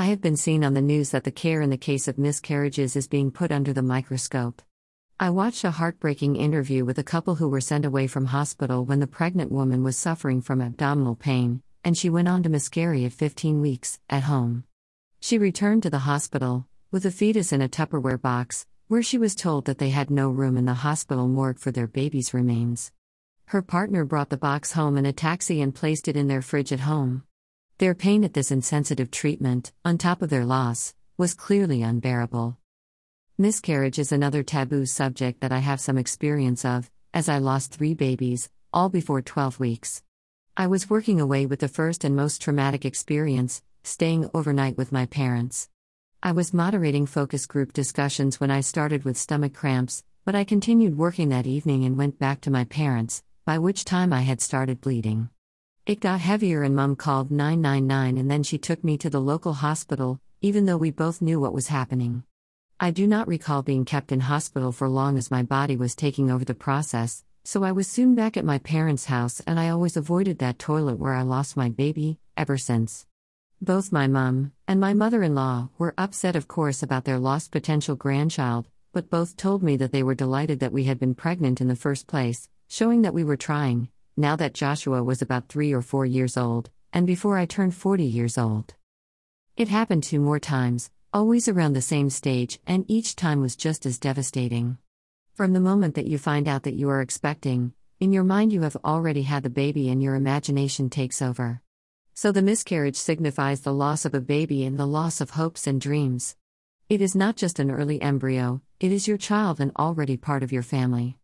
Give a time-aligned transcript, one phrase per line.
[0.00, 2.96] I have been seen on the news that the care in the case of miscarriages
[2.96, 4.62] is being put under the microscope.
[5.20, 9.00] I watched a heartbreaking interview with a couple who were sent away from hospital when
[9.00, 13.12] the pregnant woman was suffering from abdominal pain, and she went on to miscarry at
[13.12, 14.64] 15 weeks, at home.
[15.20, 19.34] She returned to the hospital, with a fetus in a Tupperware box, where she was
[19.34, 22.90] told that they had no room in the hospital morgue for their baby's remains.
[23.48, 26.72] Her partner brought the box home in a taxi and placed it in their fridge
[26.72, 27.24] at home.
[27.80, 32.58] Their pain at this insensitive treatment, on top of their loss, was clearly unbearable.
[33.38, 37.94] Miscarriage is another taboo subject that I have some experience of, as I lost three
[37.94, 40.02] babies, all before 12 weeks.
[40.58, 45.06] I was working away with the first and most traumatic experience, staying overnight with my
[45.06, 45.70] parents.
[46.22, 50.98] I was moderating focus group discussions when I started with stomach cramps, but I continued
[50.98, 54.82] working that evening and went back to my parents, by which time I had started
[54.82, 55.30] bleeding.
[55.90, 59.54] It got heavier, and mum called 999, and then she took me to the local
[59.54, 62.22] hospital, even though we both knew what was happening.
[62.78, 66.30] I do not recall being kept in hospital for long as my body was taking
[66.30, 69.96] over the process, so I was soon back at my parents' house, and I always
[69.96, 73.04] avoided that toilet where I lost my baby, ever since.
[73.60, 77.50] Both my mum and my mother in law were upset, of course, about their lost
[77.50, 81.60] potential grandchild, but both told me that they were delighted that we had been pregnant
[81.60, 83.88] in the first place, showing that we were trying,
[84.20, 88.04] now that Joshua was about three or four years old, and before I turned 40
[88.04, 88.74] years old.
[89.56, 93.86] It happened two more times, always around the same stage, and each time was just
[93.86, 94.78] as devastating.
[95.34, 98.62] From the moment that you find out that you are expecting, in your mind you
[98.62, 101.60] have already had the baby and your imagination takes over.
[102.14, 105.80] So the miscarriage signifies the loss of a baby and the loss of hopes and
[105.80, 106.36] dreams.
[106.88, 110.52] It is not just an early embryo, it is your child and already part of
[110.52, 111.16] your family.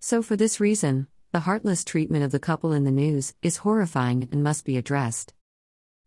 [0.00, 4.26] So, for this reason, the heartless treatment of the couple in the news is horrifying
[4.32, 5.34] and must be addressed.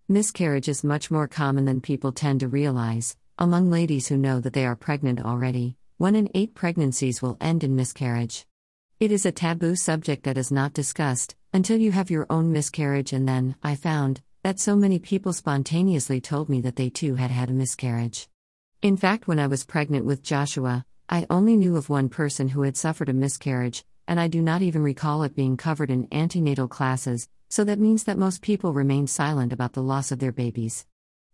[0.09, 3.16] Miscarriage is much more common than people tend to realize.
[3.38, 7.63] Among ladies who know that they are pregnant already, one in eight pregnancies will end
[7.63, 8.47] in miscarriage.
[9.00, 13.13] It is a taboo subject that is not discussed until you have your own miscarriage,
[13.13, 17.29] and then, I found that so many people spontaneously told me that they too had
[17.29, 18.28] had a miscarriage.
[18.81, 22.63] In fact, when I was pregnant with Joshua, I only knew of one person who
[22.63, 26.67] had suffered a miscarriage, and I do not even recall it being covered in antenatal
[26.67, 30.85] classes, so that means that most people remain silent about the loss of their babies.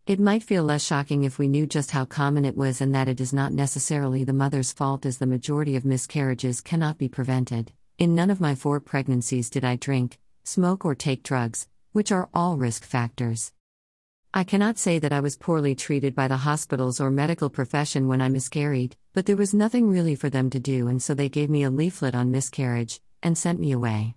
[0.06, 3.08] It might feel less shocking if we knew just how common it was and that
[3.08, 7.72] it is not necessarily the mother's fault, as the majority of miscarriages cannot be prevented.
[7.98, 12.30] In none of my four pregnancies did I drink, smoke, or take drugs, which are
[12.32, 13.54] all risk factors.
[14.38, 18.22] I cannot say that I was poorly treated by the hospitals or medical profession when
[18.22, 21.50] I miscarried, but there was nothing really for them to do, and so they gave
[21.50, 24.14] me a leaflet on miscarriage and sent me away.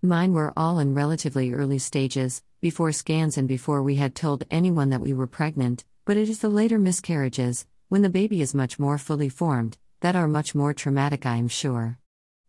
[0.00, 4.90] Mine were all in relatively early stages, before scans and before we had told anyone
[4.90, 8.78] that we were pregnant, but it is the later miscarriages, when the baby is much
[8.78, 11.98] more fully formed, that are much more traumatic, I am sure.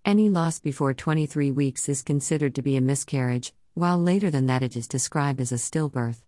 [0.05, 4.61] Any loss before 23 weeks is considered to be a miscarriage, while later than that
[4.61, 6.21] it is described as a stillbirth.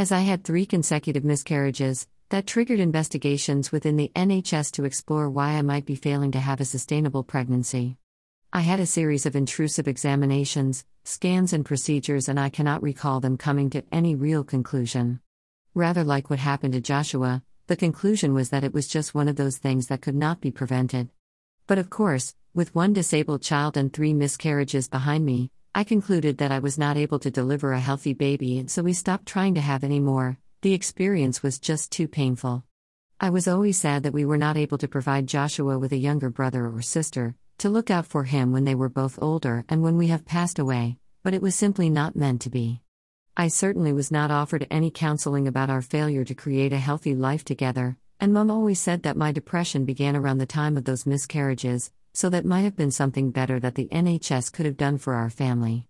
[0.00, 5.50] As I had three consecutive miscarriages, that triggered investigations within the NHS to explore why
[5.50, 7.98] I might be failing to have a sustainable pregnancy.
[8.50, 13.36] I had a series of intrusive examinations, scans, and procedures, and I cannot recall them
[13.36, 15.20] coming to any real conclusion.
[15.74, 19.36] Rather like what happened to Joshua, the conclusion was that it was just one of
[19.36, 21.10] those things that could not be prevented.
[21.66, 26.50] But of course, with one disabled child and three miscarriages behind me, I concluded that
[26.50, 29.60] I was not able to deliver a healthy baby, and so we stopped trying to
[29.60, 30.36] have any more.
[30.62, 32.64] The experience was just too painful.
[33.20, 36.28] I was always sad that we were not able to provide Joshua with a younger
[36.28, 39.96] brother or sister, to look out for him when they were both older and when
[39.96, 42.80] we have passed away, but it was simply not meant to be.
[43.36, 47.44] I certainly was not offered any counseling about our failure to create a healthy life
[47.44, 51.92] together, and mom always said that my depression began around the time of those miscarriages,
[52.12, 55.30] so that might have been something better that the NHS could have done for our
[55.30, 55.86] family.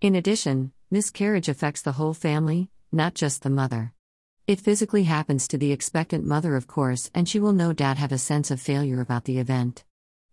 [0.00, 3.92] In addition, miscarriage affects the whole family, not just the mother.
[4.46, 8.12] It physically happens to the expectant mother, of course, and she will no doubt have
[8.12, 9.84] a sense of failure about the event.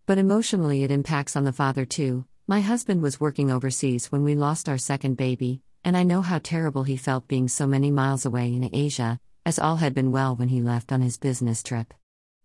[0.06, 2.26] But emotionally, it impacts on the father too.
[2.46, 6.38] My husband was working overseas when we lost our second baby, and I know how
[6.38, 10.36] terrible he felt being so many miles away in Asia, as all had been well
[10.36, 11.92] when he left on his business trip.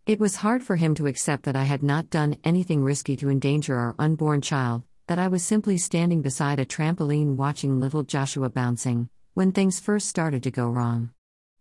[0.10, 3.30] It was hard for him to accept that I had not done anything risky to
[3.30, 8.50] endanger our unborn child, that I was simply standing beside a trampoline watching little Joshua
[8.50, 11.12] bouncing, when things first started to go wrong.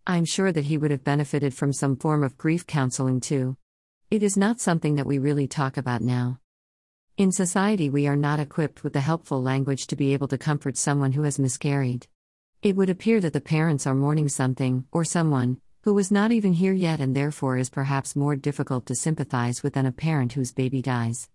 [0.07, 3.55] I'm sure that he would have benefited from some form of grief counseling too.
[4.09, 6.39] It is not something that we really talk about now.
[7.17, 10.75] In society, we are not equipped with the helpful language to be able to comfort
[10.75, 12.07] someone who has miscarried.
[12.63, 16.53] It would appear that the parents are mourning something, or someone, who was not even
[16.53, 20.51] here yet and therefore is perhaps more difficult to sympathize with than a parent whose
[20.51, 21.29] baby dies.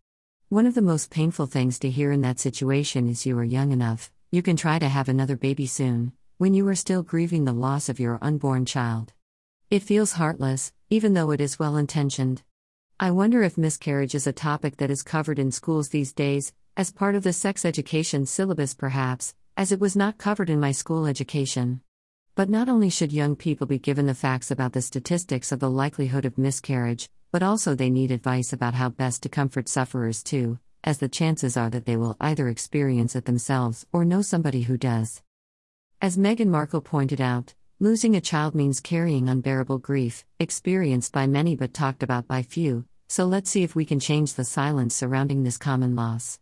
[0.50, 3.73] One of the most painful things to hear in that situation is you are young
[3.73, 7.52] enough, you can try to have another baby soon, when you are still grieving the
[7.52, 9.12] loss of your unborn child.
[9.70, 12.43] It feels heartless, even though it is well intentioned.
[13.00, 16.93] I wonder if miscarriage is a topic that is covered in schools these days, as
[16.93, 21.06] part of the sex education syllabus perhaps, as it was not covered in my school
[21.06, 21.81] education.
[22.37, 25.71] But not only should young people be given the facts about the statistics of the
[25.71, 30.59] likelihood of miscarriage, but also they need advice about how best to comfort sufferers too,
[30.83, 34.77] as the chances are that they will either experience it themselves or know somebody who
[34.77, 35.23] does.
[36.03, 41.55] As Meghan Markle pointed out, losing a child means carrying unbearable grief, experienced by many
[41.55, 45.45] but talked about by few, so let's see if we can change the silence surrounding
[45.45, 46.41] this common loss.